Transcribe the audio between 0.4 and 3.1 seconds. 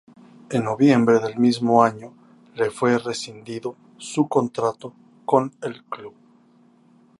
En noviembre del mismo año le fue